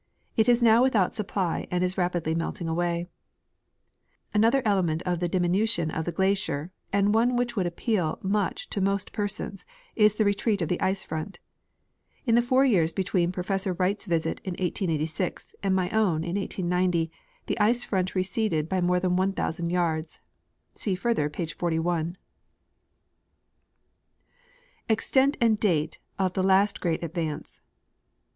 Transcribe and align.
It 0.35 0.49
is 0.49 0.63
now 0.63 0.81
without 0.81 1.13
supply, 1.13 1.67
and 1.69 1.83
is 1.83 1.95
rapidly 1.95 2.33
melting 2.33 2.65
awa5^ 2.65 3.05
Another 4.33 4.63
element 4.65 5.03
of 5.03 5.19
the 5.19 5.29
diminution 5.29 5.91
of 5.91 6.05
the 6.05 6.11
glacier, 6.11 6.71
and 6.91 7.13
one 7.13 7.35
which 7.35 7.55
would 7.55 7.67
appeal 7.67 8.17
much 8.23 8.67
to 8.71 8.81
most 8.81 9.11
persons, 9.11 9.63
is 9.95 10.15
the 10.15 10.25
retreat 10.25 10.59
of 10.63 10.69
the 10.69 10.81
ice 10.81 11.03
front. 11.03 11.37
In 12.25 12.33
the 12.33 12.41
four 12.41 12.65
years 12.65 12.91
between 12.91 13.31
Professor 13.31 13.73
Wright's 13.73 14.05
visit, 14.07 14.41
in 14.43 14.53
1886, 14.53 15.53
and 15.61 15.75
my 15.75 15.87
own, 15.91 16.23
in 16.23 16.35
1890, 16.35 17.11
the 17.45 17.59
ice 17.59 17.83
front 17.83 18.15
receded 18.15 18.71
more 18.81 18.99
than 18.99 19.15
1,000 19.15 19.69
yards 19.69 20.19
(see 20.73 20.95
further, 20.95 21.29
page 21.29 21.53
41). 21.55 22.15
Extent 24.89 25.37
and 25.39 25.59
Date 25.59 25.99
of 26.17 26.33
the 26.33 26.41
last 26.41 26.81
great 26.81 27.03
Advance. 27.03 27.61